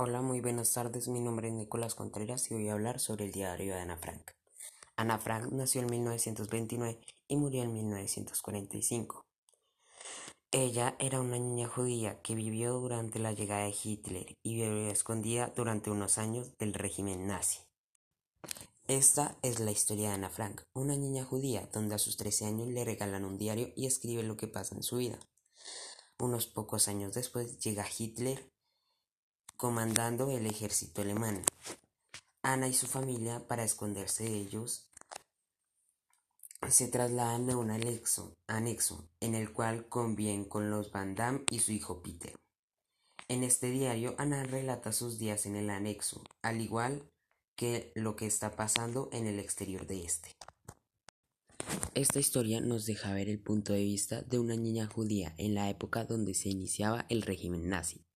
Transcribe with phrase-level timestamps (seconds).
[0.00, 1.08] Hola, muy buenas tardes.
[1.08, 4.30] Mi nombre es Nicolás Contreras y voy a hablar sobre el diario de Ana Frank.
[4.94, 9.26] Ana Frank nació en 1929 y murió en 1945.
[10.52, 15.52] Ella era una niña judía que vivió durante la llegada de Hitler y vivió escondida
[15.56, 17.58] durante unos años del régimen nazi.
[18.86, 22.68] Esta es la historia de Ana Frank, una niña judía donde a sus 13 años
[22.68, 25.18] le regalan un diario y escribe lo que pasa en su vida.
[26.20, 28.48] Unos pocos años después llega Hitler
[29.58, 31.42] comandando el ejército alemán.
[32.42, 34.88] Ana y su familia, para esconderse de ellos,
[36.70, 41.58] se trasladan a un anexo, anexo en el cual conviven con los Van Damme y
[41.58, 42.38] su hijo Peter.
[43.26, 47.10] En este diario, Ana relata sus días en el anexo, al igual
[47.56, 50.36] que lo que está pasando en el exterior de este.
[51.94, 55.68] Esta historia nos deja ver el punto de vista de una niña judía en la
[55.68, 58.07] época donde se iniciaba el régimen nazi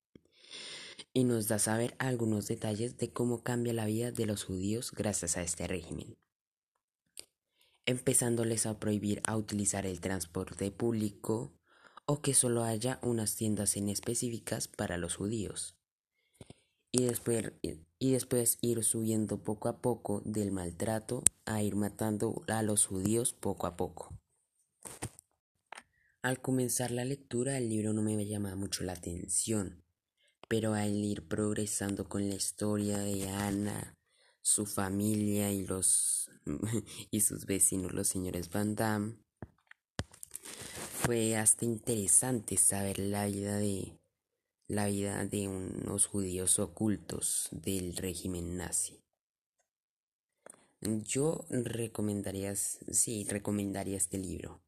[1.13, 5.37] y nos da saber algunos detalles de cómo cambia la vida de los judíos gracias
[5.37, 6.17] a este régimen,
[7.85, 11.53] empezándoles a prohibir a utilizar el transporte público
[12.05, 15.75] o que solo haya unas tiendas en específicas para los judíos.
[16.91, 17.53] Y después,
[17.97, 23.33] y después ir subiendo poco a poco del maltrato a ir matando a los judíos
[23.33, 24.13] poco a poco.
[26.21, 29.83] Al comenzar la lectura el libro no me llama mucho la atención,
[30.47, 33.97] pero al ir progresando con la historia de Ana,
[34.41, 36.29] su familia y los
[37.11, 39.15] y sus vecinos, los señores Van Damme,
[41.01, 43.97] fue hasta interesante saber la vida de
[44.67, 48.99] la vida de unos judíos ocultos del régimen nazi.
[50.81, 51.45] Yo
[52.91, 54.61] sí, recomendaría este libro.